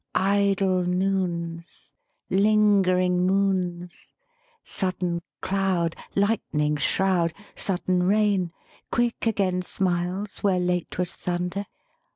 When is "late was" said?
10.59-11.15